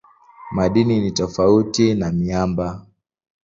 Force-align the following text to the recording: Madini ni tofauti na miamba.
Madini 0.51 0.99
ni 0.99 1.11
tofauti 1.11 1.93
na 1.93 2.11
miamba. 2.11 2.85